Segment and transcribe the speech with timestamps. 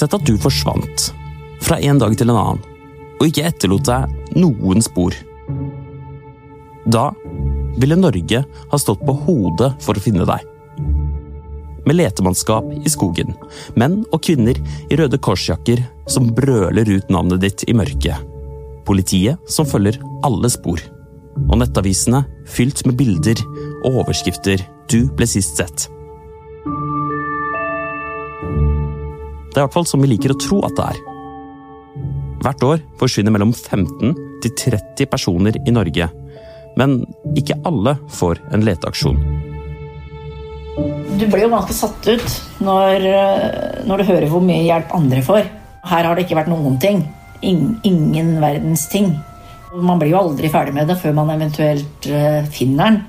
[0.00, 1.10] Sett at du forsvant
[1.60, 2.60] fra en dag til en annen,
[3.20, 5.12] og ikke etterlot deg noen spor.
[6.88, 7.10] Da
[7.80, 8.40] ville Norge
[8.70, 10.46] ha stått på hodet for å finne deg.
[11.84, 13.34] Med letemannskap i skogen,
[13.76, 14.56] menn og kvinner
[14.88, 18.24] i Røde Korsjakker som brøler ut navnet ditt i mørket.
[18.88, 20.80] Politiet som følger alle spor.
[21.44, 23.40] Og nettavisene fylt med bilder
[23.84, 25.90] og overskrifter du ble sist sett.
[29.60, 31.00] I hvert fall som vi liker å tro at det er.
[32.40, 36.08] Hvert år forsvinner mellom 15 til 30 personer i Norge.
[36.80, 37.00] Men
[37.36, 39.18] ikke alle får en leteaksjon.
[41.20, 43.04] Du blir jo ganske satt ut når,
[43.88, 45.50] når du hører hvor mye hjelp andre får.
[45.90, 47.04] Her har det ikke vært noen ting.
[47.42, 49.14] ingen verdens ting.
[49.74, 53.02] Man blir jo aldri ferdig med det før man eventuelt eh, finner den.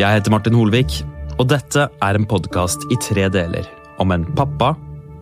[0.00, 1.02] Jeg heter Martin Holvik,
[1.38, 3.79] og dette er en podkast i tre deler.
[4.00, 4.74] Om en pappa,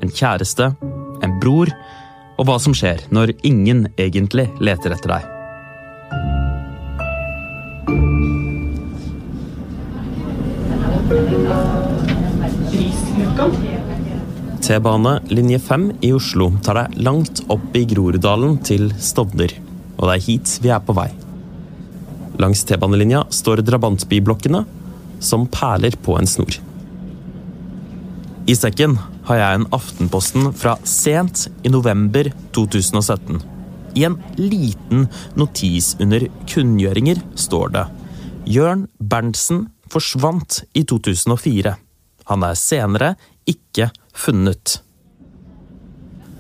[0.03, 0.71] en kjæreste,
[1.27, 1.73] en bror,
[2.39, 5.35] og hva som skjer når ingen egentlig leter etter deg.
[14.69, 19.55] T-bane linje 5 i Oslo tar deg langt opp i Groruddalen til Stovner,
[19.97, 21.09] og det er hit vi er på vei.
[22.39, 24.63] Langs T-banelinja står drabantbyblokkene
[25.25, 26.68] som perler på en snor.
[28.49, 28.95] I sekken
[29.29, 33.43] har jeg en Aftenposten fra sent i november 2017.
[34.01, 35.05] I en liten
[35.37, 37.85] notis under kunngjøringer står det
[38.49, 41.75] Jørn Berntsen forsvant i 2004.
[42.33, 43.11] Han er senere
[43.49, 44.79] ikke funnet.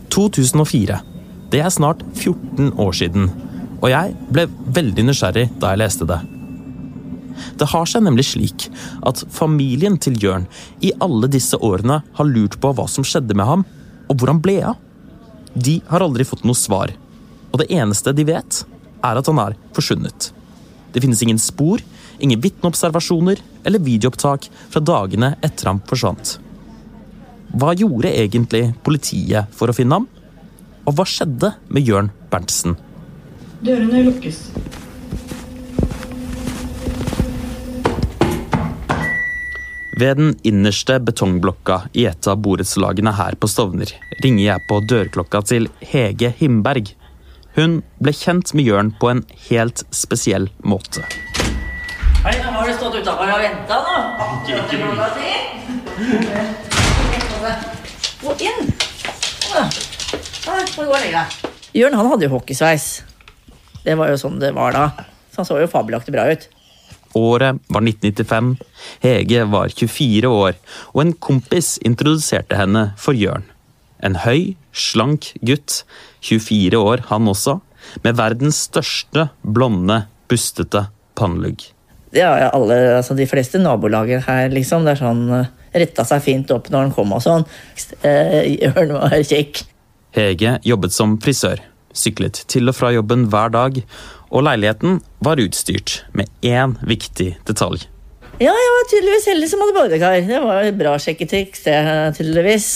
[0.08, 1.02] 2004.
[1.52, 3.28] Det er snart 14 år siden,
[3.82, 4.48] og jeg ble
[4.80, 6.22] veldig nysgjerrig da jeg leste det.
[7.58, 8.68] Det har seg nemlig slik
[9.06, 10.46] at familien til Jørn
[10.84, 13.66] i alle disse årene har lurt på hva som skjedde med ham,
[14.08, 14.80] og hvor han ble av.
[15.54, 16.92] De har aldri fått noe svar,
[17.52, 18.64] og det eneste de vet,
[19.04, 20.32] er at han er forsvunnet.
[20.92, 21.82] Det finnes ingen spor,
[22.18, 26.38] ingen vitneobservasjoner eller videoopptak fra dagene etter ham forsvant.
[27.58, 30.08] Hva gjorde egentlig politiet for å finne ham?
[30.88, 32.76] Og hva skjedde med Jørn Berntsen?
[33.64, 34.44] Dørene lukkes.
[39.98, 43.90] Ved den innerste betongblokka i et av borettslagene her på Stovner
[44.22, 46.92] ringer jeg på dørklokka til Hege Himberg.
[47.56, 51.02] Hun ble kjent med Jørn på en helt spesiell måte.
[52.22, 53.96] Hei, nå har du stått utafor og venta, nå.
[54.54, 55.08] Ikke mye.
[58.22, 58.70] Gå inn.
[59.50, 61.50] Får du gå og legge deg.
[61.80, 62.86] Jørn han hadde jo hockeysveis.
[63.82, 64.86] Det var jo sånn det var da.
[65.32, 66.46] Så han så jo fabelaktig bra ut.
[67.18, 68.50] Året var 1995.
[69.04, 70.58] Hege var 24 år,
[70.94, 73.46] og en kompis introduserte henne for Jørn.
[74.04, 75.82] En høy, slank gutt,
[76.22, 77.58] 24 år han også,
[78.04, 80.86] med verdens største blonde, bustete
[81.18, 81.64] pannelugg.
[82.14, 84.86] Ja, alle, altså de fleste nabolagene her, liksom.
[84.86, 87.44] Det er sånn eh, Retta seg fint opp når han kom og sånn.
[88.06, 89.64] Eh, Jørn var kjekk.
[90.16, 91.60] Hege jobbet som frisør,
[91.92, 93.82] syklet til og fra jobben hver dag,
[94.28, 97.86] og leiligheten var utstyrt med én viktig detalj.
[98.38, 100.20] Ja, jeg var tydeligvis heldig som hadde badekar.
[100.22, 101.78] Det var et bra sjekketriks, det,
[102.14, 102.68] tydeligvis.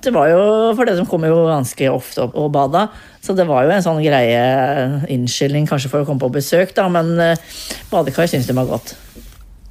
[0.00, 0.44] Det var jo
[0.78, 2.86] for det som kommer jo ganske ofte opp og bada,
[3.20, 4.40] så det var jo en sånn greie
[5.12, 7.60] innskyldning kanskje for å komme på besøk, da, men eh,
[7.92, 8.94] badekar syns de var godt.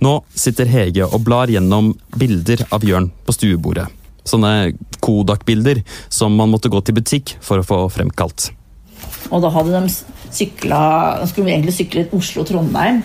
[0.05, 3.87] Nå sitter Hege og blar gjennom bilder av Jørn på stuebordet.
[4.29, 5.81] Sånne Kodak-bilder
[6.13, 8.51] som man måtte gå til butikk for å få fremkalt.
[9.33, 10.79] Og da hadde de sykla
[11.29, 13.03] Skulle vi egentlig sykle Oslo-Trondheim.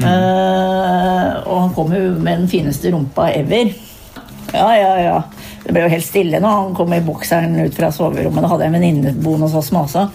[0.00, 0.06] Mm.
[0.06, 3.74] Uh, og han kom jo med den fineste rumpa ever.
[4.54, 5.18] Ja, ja, ja.
[5.60, 8.42] Det ble jo helt stille når han kom i bokseren ut fra soverommet.
[8.42, 10.06] Da hadde jeg en venninne boende hos oss masa.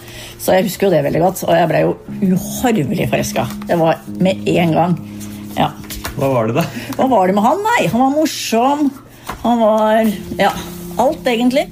[0.42, 1.44] Så jeg husker jo det veldig godt.
[1.46, 1.94] Og jeg ble jo
[2.34, 3.46] uhorvelig forelska.
[3.70, 4.98] Det var med en gang.
[5.56, 5.70] Ja.
[6.16, 6.66] Hva var det, da?
[6.98, 7.64] Hva var det med han?
[7.64, 8.86] Nei, han var morsom.
[9.44, 10.52] Han var Ja,
[10.98, 11.68] alt, egentlig.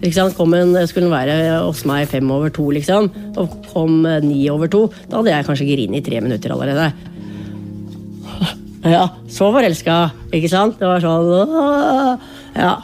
[0.00, 4.70] Liksom, kom en, skulle være hos meg fem over to, liksom, og kom ni over
[4.72, 4.86] to.
[5.10, 6.90] Da hadde jeg kanskje grinet i tre minutter allerede.
[8.80, 9.96] Ja, så forelska,
[10.32, 10.78] ikke sant?
[10.80, 11.28] Det var sånn
[12.56, 12.78] Ja.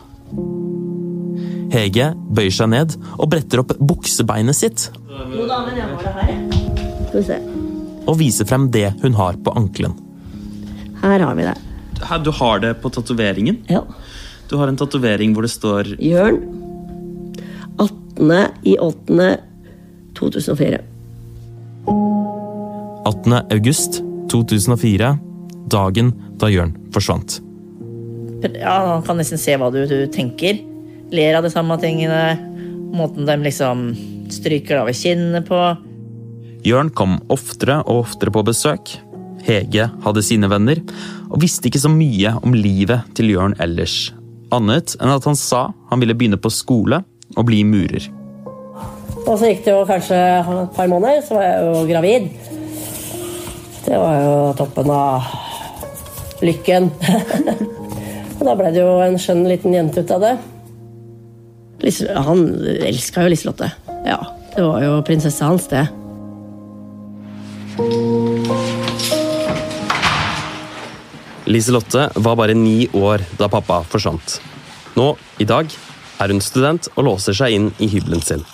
[1.72, 4.90] Hege bøyer seg ned og bretter opp buksebeinet sitt.
[5.32, 6.34] Jo da, men jeg har det her.
[7.08, 7.38] Skal vi se.
[8.06, 9.96] Og viser frem det hun har på ankelen.
[11.02, 11.56] Her har vi det.
[12.22, 13.62] Du har det på tatoveringen?
[13.72, 13.82] Ja.
[14.50, 16.38] Du har en tatovering hvor det står Jørn.
[18.16, 18.48] 18.
[18.62, 19.36] i 8.
[20.14, 20.78] 2004.
[23.04, 23.32] 18.
[23.52, 24.02] august
[24.32, 25.18] 2004,
[25.70, 27.40] dagen da Jørn forsvant.
[28.42, 30.58] ja, han kan nesten se hva du, du tenker.
[31.12, 32.38] Ler av de samme tingene.
[32.96, 33.90] Måten de liksom
[34.32, 35.60] stryker av ved kinnene på.
[36.66, 38.96] Jørn kom oftere og oftere på besøk.
[39.46, 40.80] Hege hadde sine venner,
[41.30, 44.10] og visste ikke så mye om livet til Jørn ellers.
[44.54, 47.04] Annet enn at han sa han ville begynne på skole
[47.34, 48.06] og bli murer.
[49.26, 52.28] Og så gikk det jo kanskje et par måneder, så var jeg jo gravid.
[53.86, 55.32] Det var jo toppen av
[56.46, 56.90] lykken.
[58.38, 60.34] og da ble det jo en skjønn liten jente ut av det.
[62.26, 62.46] Han
[62.86, 63.70] elska jo Liselotte.
[64.06, 64.20] Ja,
[64.54, 65.86] det var jo prinsessa hans, det.
[71.46, 74.40] Liselotte var bare ni år da pappa forsvant.
[74.96, 75.70] Nå, i dag,
[76.20, 78.44] er hun student og låser seg inn i hybelen sin.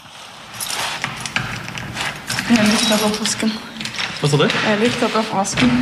[2.49, 3.53] Jeg er litt tatt av påsken.
[4.21, 4.47] Hva sa du?
[4.47, 5.77] Jeg er litt tatt av påsken.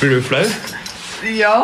[0.00, 0.44] Blir du flau?
[1.36, 1.54] Ja.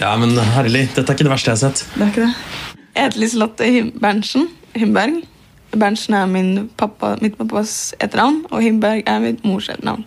[0.00, 0.86] Ja, men herlig.
[0.94, 1.84] Dette er ikke det verste jeg har sett.
[1.94, 2.80] Det er ikke det.
[2.94, 3.70] Jeg heter Liselotte
[4.00, 5.22] Berntsen Himberg.
[5.74, 10.04] Berntsen er min pappa, mitt pappas etternavn, og Himberg er mitt mors etternavn.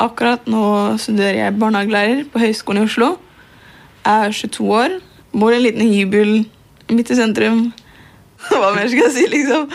[0.00, 0.64] Akkurat nå
[1.02, 3.10] studerer jeg barnehagelærer på Høgskolen i Oslo.
[4.04, 4.98] Er 22 år,
[5.32, 6.34] bor i en liten hybel
[6.92, 7.70] midt i sentrum.
[8.50, 9.70] Hva mer skal jeg si, liksom?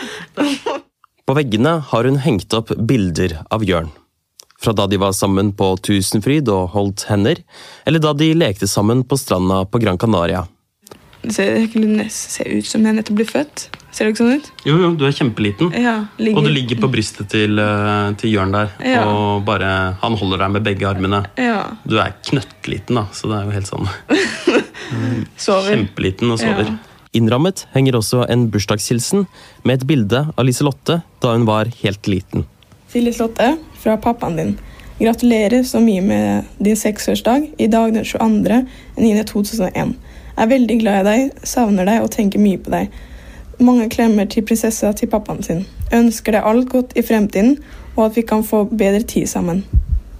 [1.26, 3.90] På veggene har hun hengt opp bilder av Jørn.
[4.60, 7.38] Fra da de var sammen på Tusenfryd og holdt hender,
[7.88, 10.44] eller da de lekte sammen på stranda på Gran Canaria.
[11.22, 13.66] Det ser, det ser ut som jeg nettopp ble født.
[13.90, 14.50] Ser det ikke sånn ut?
[14.64, 15.72] Jo, jo, du er kjempeliten.
[15.74, 15.96] Ja,
[16.30, 19.02] Og du ligger på brystet til, eh, til Jørn der, Ja.
[19.04, 21.24] og bare, han holder deg med begge armene.
[21.36, 21.64] Ja.
[21.86, 23.88] Du er knøttliten, da, så det er jo helt sånn
[25.36, 25.74] Sover.
[25.74, 26.64] kjempeliten og sover.
[26.70, 26.76] Ja.
[27.18, 29.26] Innrammet henger også en bursdagshilsen
[29.64, 32.44] med et bilde av Liselotte da hun var helt liten.
[32.92, 34.52] Til Liselotte fra pappaen din.
[35.00, 39.94] Gratulerer så mye med din seksårsdag i dag den 22.9.2001.
[40.36, 42.88] Jeg er veldig glad i deg, savner deg og tenker mye på deg.
[43.60, 45.66] Mange klemmer til prinsessa til pappaen sin.
[45.90, 47.58] Jeg ønsker deg alt godt i fremtiden,
[47.96, 49.64] og at vi kan få bedre tid sammen.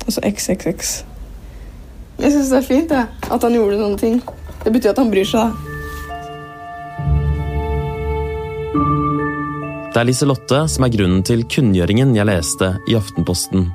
[0.04, 0.92] Altså XXX.
[2.20, 4.20] Jeg syns det er fint det, at han gjorde sånne ting.
[4.64, 5.40] Det betyr at han bryr seg.
[5.40, 5.70] da.
[9.90, 13.70] Det er Liselotte som er grunnen til kunngjøringen jeg leste i Aftenposten.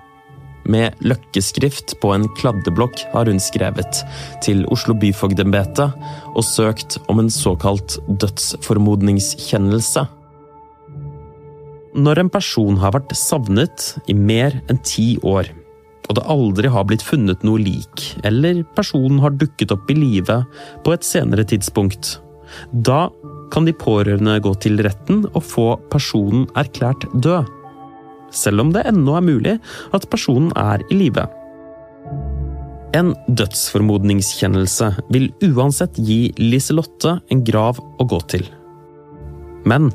[0.66, 4.02] Med løkkeskrift på en kladdeblokk har hun skrevet
[4.46, 5.92] til Oslo byfogdembete
[6.34, 10.08] og søkt om en såkalt dødsformodningskjennelse.
[11.96, 15.48] Når en person har vært savnet i mer enn ti år,
[16.10, 20.42] og det aldri har blitt funnet noe lik, eller personen har dukket opp i live
[20.84, 22.18] på et senere tidspunkt,
[22.72, 23.08] da
[23.54, 27.48] kan de pårørende gå til retten og få personen erklært død.
[28.36, 29.56] Selv om det ennå er mulig
[29.96, 31.26] at personen er i live.
[32.96, 38.46] En dødsformodningskjennelse vil uansett gi Liselotte en grav å gå til.
[39.68, 39.90] Men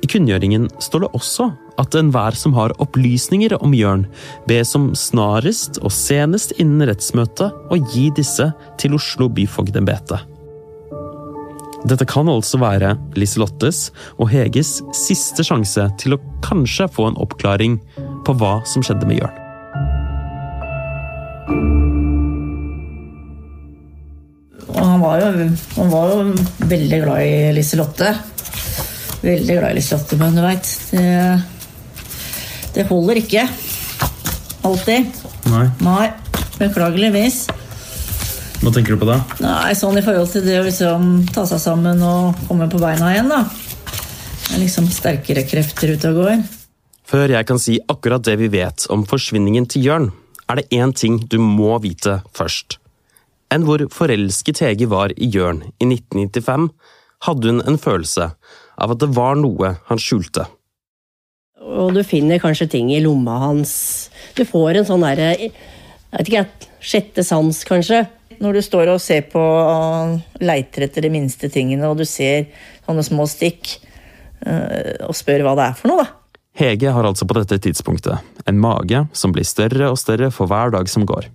[0.00, 1.50] i kunngjøringen står det også
[1.80, 4.06] at enhver som har opplysninger om Jørn,
[4.48, 8.50] bes om snarest og senest innen rettsmøtet å gi disse
[8.80, 10.20] til Oslo byfogdembete.
[11.88, 13.88] Dette kan altså være Liselottes
[14.20, 17.78] og Heges siste sjanse til å kanskje få en oppklaring
[18.26, 19.38] på hva som skjedde med Jørn.
[24.76, 25.46] Han var jo,
[25.78, 28.12] han var jo veldig glad i Liselotte.
[29.24, 31.08] Veldig glad i Liselotte, men du veit det,
[32.76, 33.46] det holder ikke.
[34.68, 35.08] Alltid.
[35.48, 36.06] Nei, Nei.
[36.60, 37.46] Beklageligvis.
[38.60, 39.22] Hva tenker du på da?
[39.40, 43.14] Nei, sånn i forhold til det å liksom ta seg sammen og komme på beina
[43.14, 43.46] igjen, da.
[43.48, 46.42] Det er liksom sterkere krefter ute og går.
[47.08, 50.10] Før jeg kan si akkurat det vi vet om forsvinningen til Jørn,
[50.50, 52.76] er det én ting du må vite først.
[53.50, 56.68] Enn hvor forelsket Hege var i Jørn i 1995,
[57.26, 58.30] hadde hun en følelse
[58.80, 60.44] av at det var noe han skjulte.
[61.60, 63.72] Og du finner kanskje ting i lomma hans.
[64.36, 65.52] Du får en sånn derre Jeg
[66.12, 68.04] vet ikke, sjette sans, kanskje.
[68.40, 69.42] Når du står og ser på
[70.40, 72.48] leiter etter de minste tingene, og du ser
[72.86, 73.74] sånne små stikk,
[74.46, 76.16] eh, og spør hva det er for noe, da.
[76.60, 80.72] Hege har altså på dette tidspunktet en mage som blir større og større for hver
[80.74, 81.28] dag som går.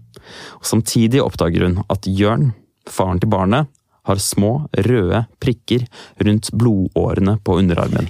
[0.59, 2.51] Og Samtidig oppdager hun at Jørn,
[2.89, 3.71] faren til barnet,
[4.05, 5.87] har små, røde prikker
[6.21, 8.09] rundt blodårene på underarmen.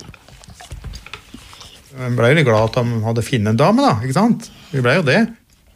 [1.96, 3.94] Hun ble jo litt glad at de hadde funnet en dame, da.
[4.04, 4.50] ikke sant?
[4.74, 5.22] Vi ble jo det.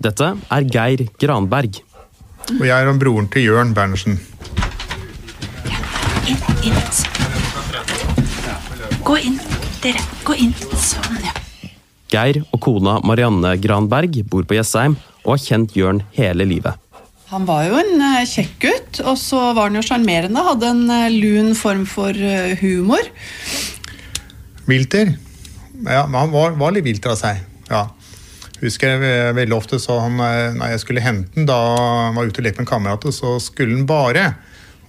[0.03, 1.79] Dette er Geir Granberg.
[2.57, 4.17] Og jeg er han broren til Jørn Berntsen.
[9.05, 9.37] Gå inn,
[9.83, 10.01] dere.
[10.25, 10.53] Gå inn.
[10.73, 11.33] Sånn, ja.
[12.09, 16.77] Geir og kona Marianne Granberg bor på Jessheim og har kjent Jørn hele livet.
[17.29, 20.41] Han var jo en eh, kjekk gutt, og så var han jo sjarmerende.
[20.41, 23.05] Hadde en eh, lun form for eh, humor.
[24.69, 25.13] Vilter.
[25.85, 27.43] Ja, han var, var litt vilter av seg.
[27.69, 27.85] Ja.
[28.59, 31.57] Husker jeg ve- veldig ofte så han, eh, når jeg skulle hente den, da
[32.09, 34.25] han var ute og lekte med kamerater, så skulle han bare.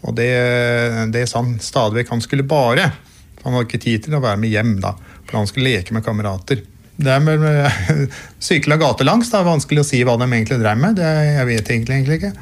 [0.02, 0.30] Og det,
[1.14, 2.10] det sa han stadig vekk.
[2.16, 2.88] Han skulle bare.
[3.44, 4.94] Han hadde ikke tid til å være med hjem da,
[5.28, 6.62] for han skulle leke med kamerater.
[7.00, 8.10] Det er med, med
[8.50, 9.30] sykla gatelangs.
[9.32, 10.98] Det er vanskelig å si hva de egentlig drev med.
[10.98, 12.32] Det, jeg vet egentlig, egentlig ikke.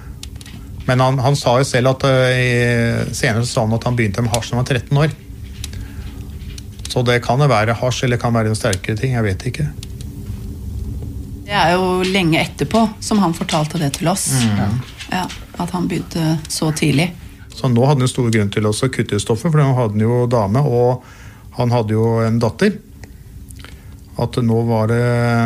[0.88, 4.32] Men han, han sa jo selv at eh, senere sa han at han begynte med
[4.32, 5.16] hasj da han var 13 år.
[6.88, 9.12] Så det kan være hasj eller det kan være noen sterkere ting.
[9.18, 9.66] Jeg vet ikke.
[11.48, 14.26] Det er jo lenge etterpå som han fortalte det til oss.
[15.08, 15.22] Ja,
[15.56, 17.06] at han begynte så tidlig.
[17.48, 20.04] Så nå hadde han stor grunn til å kutte ut stoffet, for nå hadde han
[20.04, 21.06] jo dame, og
[21.56, 22.76] han hadde jo en datter.
[24.18, 25.02] At nå var det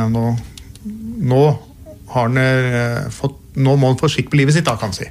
[0.09, 0.23] Nå,
[1.29, 1.41] nå
[2.13, 4.97] har han eh, fått Nå må han få skikk på livet sitt, da, kan han
[4.97, 5.05] si.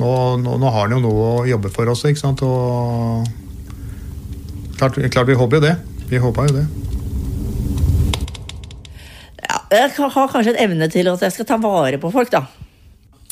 [0.00, 0.08] Nå,
[0.42, 2.42] nå, nå har han jo noe å jobbe for også, ikke sant.
[2.42, 3.22] Og
[4.74, 5.76] klart, klart vi håper jo det.
[6.10, 6.66] Vi håpa jo det.
[9.70, 12.42] Jeg har kanskje en evne til at jeg skal ta vare på folk, da.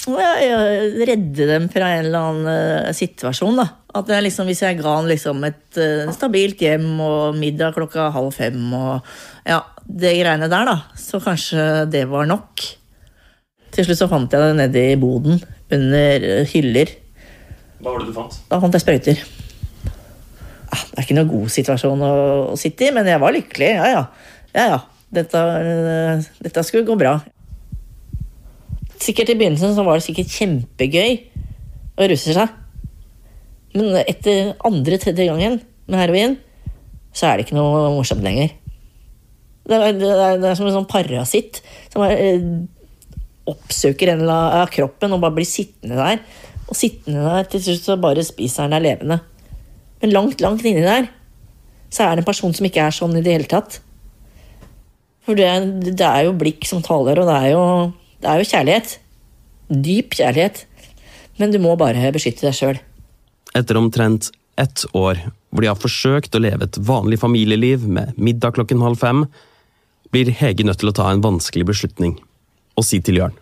[0.08, 3.66] Og jeg, jeg redde dem fra en eller annen eh, situasjon, da.
[3.98, 8.08] At jeg liksom, hvis jeg ga han liksom et eh, stabilt hjem og middag klokka
[8.14, 9.08] halv fem og
[9.48, 12.62] ja, det greiene der, da, så kanskje det var nok.
[13.74, 15.42] Til slutt så fant jeg det nede i boden,
[15.74, 16.92] under hyller.
[17.82, 18.38] Hva var det du fant?
[18.48, 19.24] Da fant jeg sprøyter.
[20.68, 22.14] Ah, Det er ikke noen god situasjon å
[22.60, 23.72] sitte i, men jeg var lykkelig.
[23.80, 24.06] Ja, ja.
[24.54, 24.80] ja, ja.
[25.14, 25.40] Dette,
[26.44, 27.16] dette skulle gå bra.
[29.00, 31.14] Sikkert I begynnelsen så var det sikkert kjempegøy
[31.98, 32.52] å ruse seg.
[33.76, 36.36] Men etter andre-tredje gangen med heroin,
[37.14, 38.52] så er det ikke noe morsomt lenger.
[39.68, 41.60] Det er, det er, det er som en sånn parasitt
[41.92, 42.44] som bare, eh,
[43.48, 46.22] oppsøker en av kroppen og bare blir sittende der.
[46.68, 49.20] Og sittende der til slutt så bare spiser den deg levende.
[50.02, 51.10] Men langt, langt inni der
[51.92, 53.80] så er det en person som ikke er sånn i det hele tatt.
[55.28, 57.64] For det, er- det er jo blikk som taler, og det er jo,
[58.24, 58.94] det er jo kjærlighet.
[59.68, 60.62] Dyp kjærlighet.
[61.38, 62.78] Men du må bare beskytte deg sjøl.
[63.54, 65.20] Etter omtrent ett år
[65.52, 69.26] hvor de har forsøkt å leve et vanlig familieliv med middag klokken halv fem,
[70.12, 72.16] blir Hege nødt til å ta en vanskelig beslutning
[72.78, 73.36] og si til Jørn.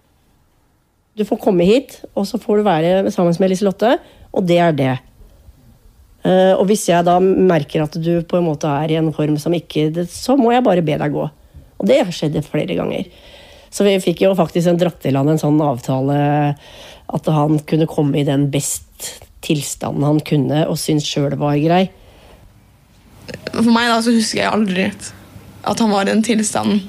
[1.17, 3.95] Du får komme hit, og så får du være sammen med Liselotte,
[4.35, 4.93] og det er det.
[6.27, 9.37] Eh, og hvis jeg da merker at du på en måte er i en form
[9.39, 11.27] som ikke Så må jeg bare be deg gå.
[11.81, 13.09] Og det har skjedd flere ganger.
[13.71, 16.19] Så vi fikk jo faktisk en dratt i land en sånn avtale
[17.07, 21.85] at han kunne komme i den best tilstanden han kunne og syntes sjøl var grei.
[23.53, 24.89] For meg da så husker jeg aldri
[25.67, 26.85] at han var i den tilstanden.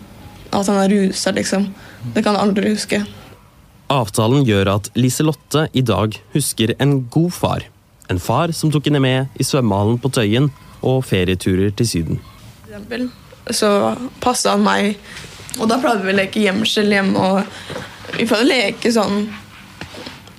[0.54, 1.66] At han er rusa, liksom.
[2.14, 3.02] Det kan jeg aldri huske.
[3.92, 7.66] Avtalen gjør at Liselotte i dag husker en god far.
[8.12, 10.52] En far som tok henne med i svømmehallen på Tøyen
[10.86, 12.22] og ferieturer til Syden.
[12.62, 13.10] For eksempel,
[13.56, 13.70] så
[14.24, 14.98] passa han meg,
[15.58, 17.18] og da pleide vi å leke gjemsel hjemme.
[17.18, 19.24] Og vi pleide å leke sånn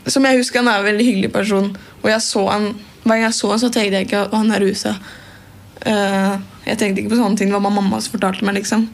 [0.08, 1.72] Som jeg husker, han er en veldig hyggelig person.
[2.00, 2.70] Og jeg så han,
[3.02, 4.94] hver gang jeg så han, så tenkte jeg ikke at han er rusa.
[5.82, 7.50] Uh, jeg tenkte ikke på sånne ting.
[7.50, 8.56] Det var mamma som fortalte meg.
[8.56, 8.86] liksom.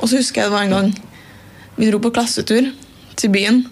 [0.00, 0.90] Og så husker jeg det var en gang
[1.76, 2.72] vi dro på klassetur
[3.20, 3.62] til byen.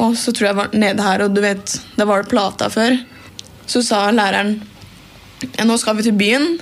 [0.00, 2.94] Og så tror jeg var nede her, og du vet, da var det Plata før.
[3.66, 4.60] Så sa læreren
[5.56, 6.60] ja, nå skal vi til byen,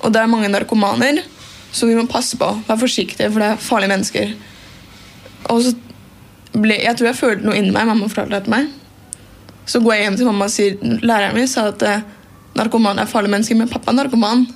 [0.00, 1.20] og det er mange narkomaner,
[1.72, 2.48] så vi må passe på.
[2.66, 4.34] Vær forsiktige, for det er farlige mennesker.
[5.52, 5.74] Og så
[6.52, 7.86] ble, Jeg tror jeg følte noe inni meg.
[7.86, 8.70] Mamma fortalte det til meg.
[9.70, 12.06] Så går jeg hjem til mamma og sier læreren min sa at eh,
[12.58, 14.46] narkoman er farlige mennesker, men pappa er narkoman.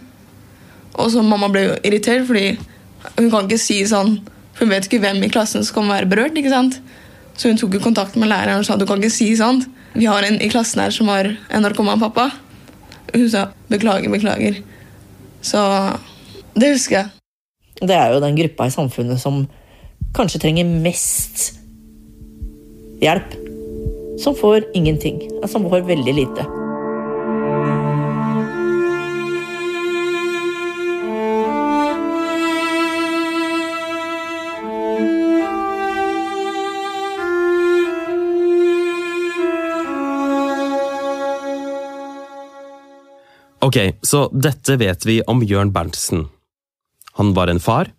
[0.95, 2.57] Og så mamma ble jo irritert, fordi
[3.19, 4.17] hun kan ikke si sånn
[4.59, 6.37] hun vet ikke hvem i klassen som kan være berørt.
[6.39, 6.79] ikke sant?
[7.35, 9.67] Så hun tok jo kontakt med læreren og sa du kan ikke si sånt.
[9.95, 12.31] Vi har en i klassen her som har en narkoman pappa.
[13.15, 14.63] Hun sa beklager, beklager.
[15.43, 15.59] Så
[16.55, 17.09] det husker jeg.
[17.83, 19.45] Det er jo den gruppa i samfunnet som
[20.15, 21.55] kanskje trenger mest
[23.03, 23.35] hjelp.
[24.23, 25.19] Som får ingenting.
[25.51, 26.47] Som får veldig lite.
[43.65, 46.27] Ok, så dette vet vi om Jørn Berntsen.
[47.21, 47.93] Han var en far,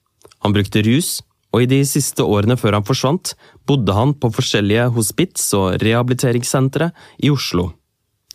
[0.44, 1.22] han brukte rus,
[1.56, 3.32] og i de siste årene før han forsvant,
[3.68, 6.92] bodde han på forskjellige hospits og rehabiliteringssentre
[7.24, 7.70] i Oslo.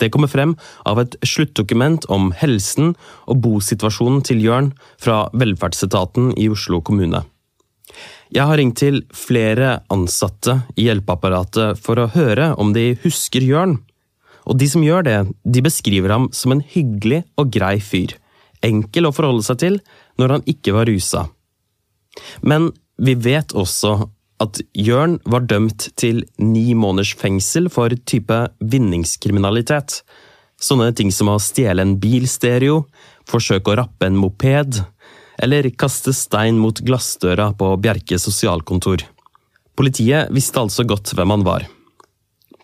[0.00, 0.54] Det kommer frem
[0.88, 2.94] av et sluttdokument om helsen
[3.28, 4.70] og bosituasjonen til Jørn
[5.02, 7.20] fra velferdsetaten i Oslo kommune.
[8.30, 13.76] Jeg har ringt til flere ansatte i hjelpeapparatet for å høre om de husker Jørn.
[14.48, 18.14] Og de som gjør det, de beskriver ham som en hyggelig og grei fyr.
[18.64, 19.80] Enkel å forholde seg til
[20.20, 21.26] når han ikke var rusa.
[22.44, 23.96] Men vi vet også
[24.40, 30.00] at Jørn var dømt til ni måneders fengsel for type vinningskriminalitet.
[30.60, 32.84] Sånne ting som å stjele en bilstereo,
[33.28, 34.80] forsøke å rappe en moped,
[35.40, 39.04] eller kaste stein mot glassdøra på Bjerke sosialkontor.
[39.76, 41.64] Politiet visste altså godt hvem han var.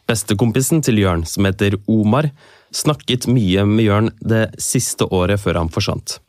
[0.07, 2.29] Bestekompisen til Jørn, som heter Omar,
[2.77, 6.21] snakket mye med Jørn det siste året før han forsvant.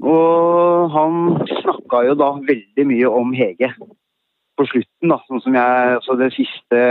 [0.00, 1.16] Og han
[1.62, 3.72] snakka jo da veldig mye om Hege
[4.60, 5.18] på slutten, da.
[5.28, 6.82] Sånn som jeg Altså det siste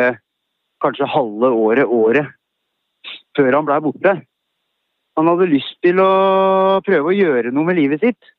[0.81, 2.36] kanskje halve året, året
[3.38, 4.13] før han blei borte.
[5.19, 6.12] Han hadde lyst til å
[6.86, 8.29] prøve å gjøre noe med livet sitt.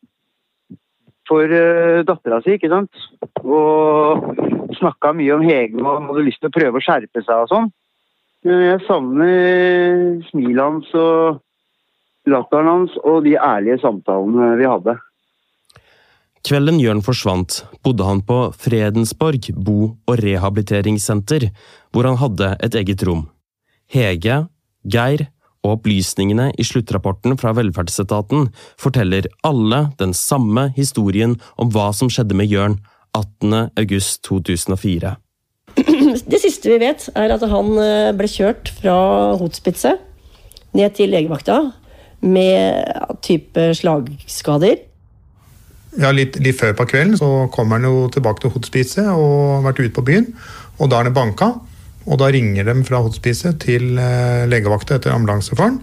[1.28, 3.02] For uh, dattera si, ikke sant.
[3.44, 4.24] Og
[4.78, 7.52] snakka mye om Hege og han hadde lyst til å prøve å skjerpe seg og
[7.52, 7.70] sånn.
[8.48, 11.40] Men jeg savner smilet hans og
[12.28, 14.96] latteren hans og de ærlige samtalene vi hadde.
[16.46, 21.50] Kvelden Jørn forsvant, bodde han på Fredensborg bo- og rehabiliteringssenter,
[21.92, 23.26] hvor han hadde et eget rom.
[23.92, 24.46] Hege,
[24.88, 25.26] Geir
[25.60, 28.48] og opplysningene i sluttrapporten fra velferdsetaten
[28.80, 32.78] forteller alle den samme historien om hva som skjedde med Jørn
[33.12, 33.76] 18.
[33.76, 35.12] august 2004.
[36.32, 38.96] Det siste vi vet, er at han eh, ble kjørt fra
[39.38, 39.98] Hotspitze
[40.72, 41.60] ned til legevakta
[42.20, 44.78] med type slagskader.
[45.98, 49.64] Ja, litt, litt før på kvelden så kommer han jo tilbake til Hospice og har
[49.70, 50.28] vært ute på byen.
[50.78, 51.52] Og da er det banka,
[52.06, 55.80] og da ringer de fra Hospice til eh, legevakta etter ambulansefaren.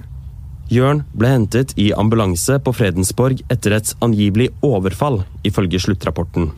[0.72, 6.50] Jørn ble hentet i ambulanse på Fredensborg etter et angivelig overfall, ifølge sluttrapporten.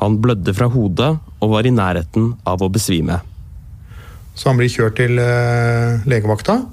[0.00, 3.20] Han blødde fra hodet og var i nærheten av å besvime.
[4.34, 6.64] Så han blir kjørt til eh, legevakta.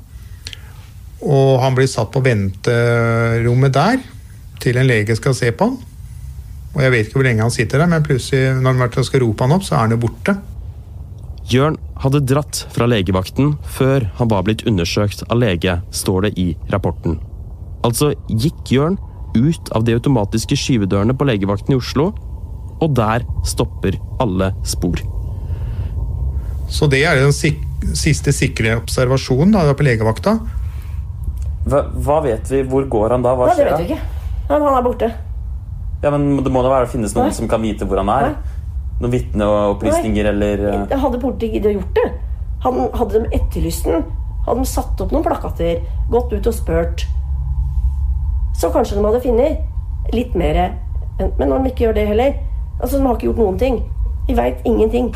[1.22, 4.02] Og han blir satt på venterommet der
[4.62, 5.80] til en lege skal se på han.
[6.72, 9.44] Og jeg vet ikke hvor lenge han sitter der, men plutselig når han skal rope
[9.44, 10.38] han opp, så er han jo borte.
[11.52, 16.48] Jørn hadde dratt fra legevakten før han var blitt undersøkt av lege, står det i
[16.72, 17.20] rapporten.
[17.86, 18.98] Altså gikk Jørn
[19.36, 22.12] ut av de automatiske skyvedørene på legevakten i Oslo,
[22.82, 25.02] og der stopper alle spor.
[26.72, 30.38] Så det er den siste sikre observasjonen da, på legevakta.
[31.72, 32.64] Hva, hva, vet vi?
[32.68, 33.36] Hvor går han da?
[33.38, 34.02] Hva Nei, det vet vi ikke.
[34.50, 35.12] Han, han er borte.
[36.02, 37.38] Ja, men Det må da være, finnes noen Nei.
[37.38, 38.32] som kan vite hvor han er?
[38.32, 38.58] Nei.
[39.02, 42.08] Noen vitneopplysninger eller eh, Hadde politiet giddet å gjort det?
[42.66, 44.04] Han, hadde de etterlyst den?
[44.46, 45.82] Hadde de satt opp noen plakater?
[46.12, 47.06] Gått ut og spurt?
[48.58, 50.62] Så kanskje de hadde funnet litt mer.
[51.22, 52.32] Men når de ikke gjør det heller
[52.82, 53.76] Altså, De har ikke gjort noen ting.
[54.26, 55.12] De veit ingenting.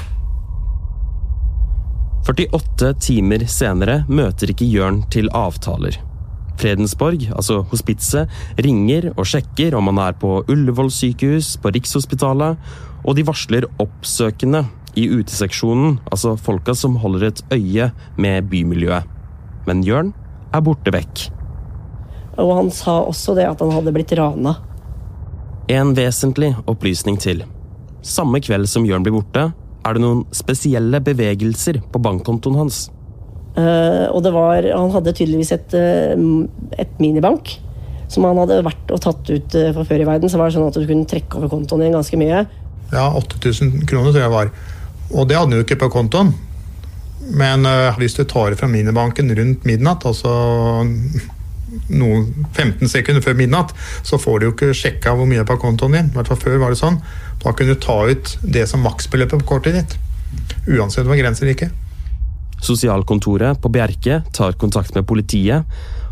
[2.25, 5.97] 48 timer senere møter ikke Jørn til avtaler.
[6.61, 12.59] Fredensborg, altså hospitset, ringer og sjekker om han er på Ullevål sykehus, på Rikshospitalet,
[13.05, 14.65] og de varsler oppsøkende
[14.95, 19.03] i uteseksjonen, altså folka som holder et øye med bymiljøet.
[19.67, 20.13] Men Jørn
[20.53, 21.27] er borte vekk.
[22.39, 24.57] Og han sa også det at han hadde blitt rana.
[25.71, 27.43] En vesentlig opplysning til.
[28.05, 29.49] Samme kveld som Jørn blir borte,
[29.85, 32.85] er det noen spesielle bevegelser på bankkontoen hans.
[33.55, 36.15] Eh, og det var, han hadde tydeligvis et, eh,
[36.81, 37.55] et minibank
[38.11, 40.31] som han hadde vært og tatt ut eh, fra før i verden.
[40.31, 42.45] Så var det sånn at du kunne trekke over kontoen din ganske mye.
[42.93, 44.51] Ja, 8000 kroner tror jeg var.
[45.13, 46.33] Og det hadde han jo ikke på kontoen.
[47.25, 50.33] Men øh, hvis du tar det fra minibanken rundt midnatt, altså
[51.89, 53.73] noen 15 sekunder før midnatt,
[54.05, 56.11] så får du jo ikke sjekka hvor mye på kontoen din.
[56.11, 56.99] I hvert fall før var det sånn.
[57.41, 59.97] Da kunne du ta ut det som maksbeløpet på kortet ditt.
[60.69, 61.71] Uansett om grenser eller ikke.
[62.63, 65.65] Sosialkontoret på Bjerke tar kontakt med politiet,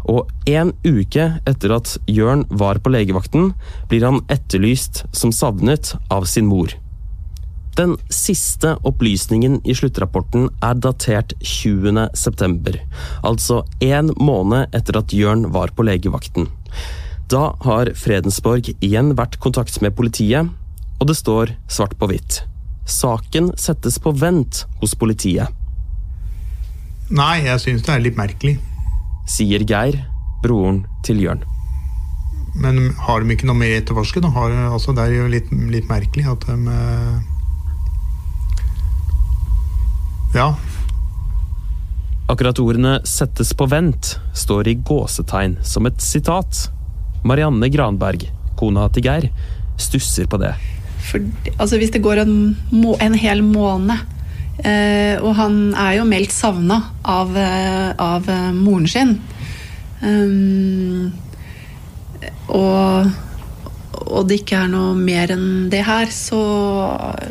[0.04, 3.54] og en uke etter at Jørn var på legevakten,
[3.90, 6.74] blir han etterlyst som savnet av sin mor.
[7.74, 12.12] Den siste opplysningen i sluttrapporten er datert 20.
[12.14, 12.78] september,
[13.26, 16.52] altså en måned etter at Jørn var på legevakten.
[17.32, 20.52] Da har Fredensborg igjen vært kontakt med politiet,
[21.00, 22.44] og det står svart på hvitt.
[22.86, 25.50] Saken settes på vent hos politiet.
[27.14, 28.58] Nei, jeg syns det er litt merkelig.
[29.30, 30.00] sier Geir,
[30.44, 31.44] broren til Jørn.
[32.60, 34.22] Men har de ikke noe mer etterforske?
[34.22, 34.32] Da?
[34.34, 37.22] Har, altså, det er jo litt, litt merkelig at de eh,
[40.34, 40.56] Ja.
[42.30, 46.70] Akkurat ordene 'settes på vent' står i gåsetegn som et sitat.
[47.24, 48.26] Marianne Granberg,
[48.58, 49.30] kona til Geir,
[49.78, 50.56] stusser på det.
[51.04, 51.22] For,
[51.60, 52.58] altså hvis det går en,
[53.00, 54.02] en hel måned
[55.24, 59.16] Og han er jo meldt savna av, eh, av eh, moren sin.
[60.04, 61.14] Um,
[62.52, 63.08] og,
[64.04, 66.42] og det ikke er noe mer enn det her, så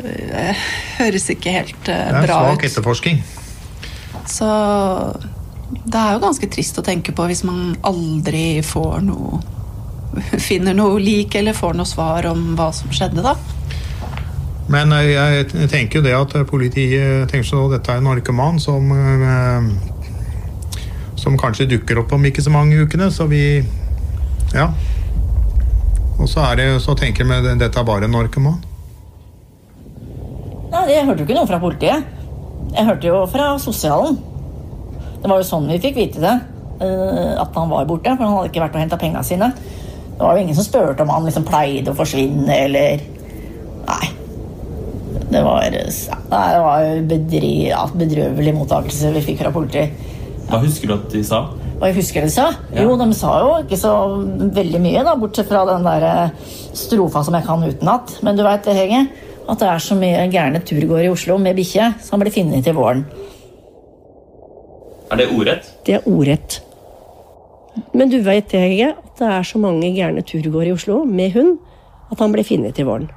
[0.01, 0.65] eh,
[0.97, 2.67] høres ikke helt eh, Det er svak ut.
[2.69, 3.21] etterforsking.
[4.29, 4.49] Så
[5.73, 9.41] det er jo ganske trist å tenke på hvis man aldri får noe
[10.47, 13.33] Finner noe lik eller får noe svar om hva som skjedde, da.
[14.71, 18.91] Men eh, jeg tenker jo det at politiet tenker så dette er en narkoman som
[18.95, 19.65] eh,
[21.19, 23.63] Som kanskje dukker opp om ikke så mange ukene, så vi
[24.53, 24.69] Ja.
[26.19, 28.59] Og så, er det, så tenker vi at dette er bare en narkoman.
[30.71, 32.05] Nei, jeg hørte jo ikke noe fra politiet.
[32.73, 34.19] Jeg hørte jo fra sosialen.
[35.23, 36.33] Det var jo sånn vi fikk vite det.
[36.85, 39.51] eh, At han var borte, for han hadde ikke vært og henta penga sine.
[40.13, 43.03] Det var jo ingen som spurte om han liksom pleide å forsvinne, eller
[43.83, 44.05] Nei.
[45.33, 49.97] Det var, det var bedri, ja, bedrøvelig mottakelse vi fikk fra politiet.
[50.49, 51.45] Hva husker du at de sa?
[51.79, 52.45] Hva jeg husker de sa?
[52.71, 52.83] Ja.
[52.85, 53.93] Jo, de sa jo ikke så
[54.55, 58.13] veldig mye, da, bortsett fra den der eh, strofa som jeg kan utenat.
[58.23, 59.01] Men du veit det, Hege,
[59.49, 62.77] at det er så mye gærne turgåere i Oslo med bikkje som blir funnet til
[62.77, 63.03] våren.
[65.11, 65.73] Er det ordrett?
[65.83, 66.61] Det er ordrett.
[67.91, 71.33] Men du vet det, Hege, at det er så mange gærne turgåere i Oslo med
[71.35, 71.57] hund
[72.13, 73.09] at han blir funnet til våren.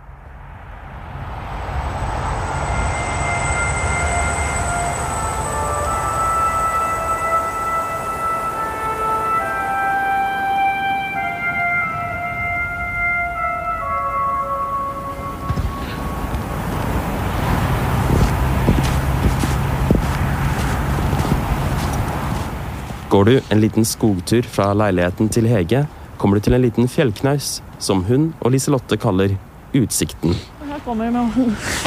[23.17, 25.87] Går du en liten skogtur fra leiligheten til Hege,
[26.21, 29.33] kommer du til en liten fjellknaus som hun og Liselotte kaller
[29.73, 30.35] Utsikten.
[30.69, 31.47] Her kommer det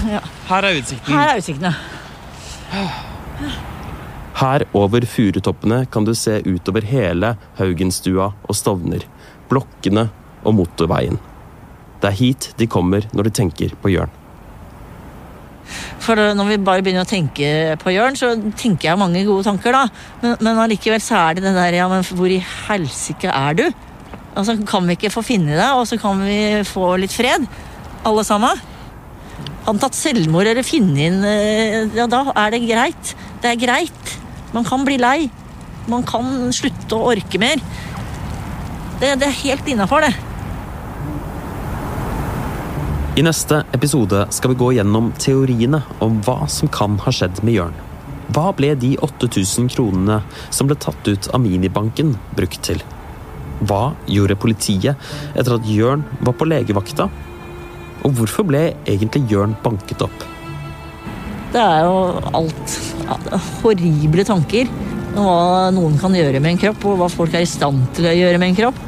[0.10, 0.24] ja.
[0.50, 1.14] Her er utsikten.
[1.14, 1.74] Her er utsiktene.
[4.42, 9.06] Her over furutoppene kan du se utover hele Haugenstua og Stovner,
[9.54, 10.08] blokkene
[10.42, 11.22] og motorveien.
[12.02, 14.19] Det er hit de kommer når de tenker på Jørn.
[16.10, 19.76] For når vi bare begynner å tenke på Jørn, så tenker jeg mange gode tanker,
[19.76, 19.84] da.
[20.24, 23.68] Men, men allikevel så er det det der, ja, men hvor i helsike er du?
[24.34, 27.46] Altså, kan vi ikke få finne deg, og så kan vi få litt fred?
[28.10, 28.58] Alle sammen?
[29.68, 33.14] Han tatt selvmord eller funnet inn eh, Ja, da er det greit.
[33.44, 34.16] Det er greit.
[34.56, 35.28] Man kan bli lei.
[35.92, 37.62] Man kan slutte å orke mer.
[38.98, 40.29] Det, det er helt innafor, det.
[43.20, 47.58] I neste episode skal vi gå gjennom teoriene om hva som kan ha skjedd med
[47.58, 47.74] Jørn.
[48.32, 50.22] Hva ble de 8000 kronene
[50.56, 52.80] som ble tatt ut av minibanken, brukt til?
[53.60, 57.10] Hva gjorde politiet etter at Jørn var på legevakta?
[58.08, 60.24] Og hvorfor ble egentlig Jørn banket opp?
[61.52, 62.80] Det er jo alt
[63.66, 64.72] horrible tanker
[65.10, 68.08] om hva noen kan gjøre med en kropp, og hva folk er i stand til
[68.08, 68.84] å gjøre med en kropp.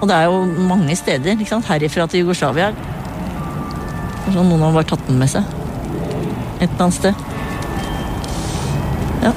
[0.00, 1.38] Og det er jo mange steder,
[1.70, 2.72] herifra til Jugoslavia.
[4.28, 5.44] Kanskje noen har bare tatt den med seg.
[6.60, 7.20] Et eller annet sted.
[9.22, 9.30] Ja.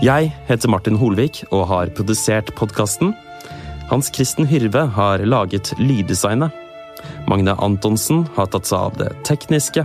[0.00, 3.12] Jeg heter Martin Holvik og har produsert podkasten.
[3.90, 6.48] Hans Kristen Hyrve har laget lyddesignet.
[7.28, 9.84] Magne Antonsen har tatt seg av det tekniske.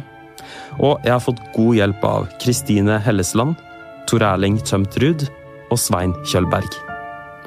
[0.80, 3.60] Og jeg har fått god hjelp av Kristine Hellesland,
[4.08, 5.28] Tor Erling Tømtrud
[5.68, 6.72] og Svein Kjølberg.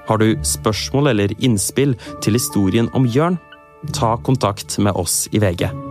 [0.04, 3.40] Har du spørsmål eller innspill til historien om Jørn?
[3.92, 5.85] Ta kontakt med oss i VG.